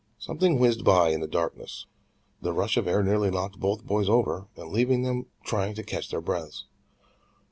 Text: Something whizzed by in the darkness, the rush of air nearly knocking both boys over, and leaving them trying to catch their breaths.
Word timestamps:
Something 0.17 0.57
whizzed 0.57 0.83
by 0.83 1.09
in 1.09 1.19
the 1.19 1.27
darkness, 1.27 1.85
the 2.41 2.53
rush 2.53 2.75
of 2.75 2.87
air 2.87 3.03
nearly 3.03 3.29
knocking 3.29 3.59
both 3.59 3.83
boys 3.85 4.09
over, 4.09 4.47
and 4.57 4.71
leaving 4.71 5.03
them 5.03 5.27
trying 5.43 5.75
to 5.75 5.83
catch 5.83 6.09
their 6.09 6.21
breaths. 6.21 6.65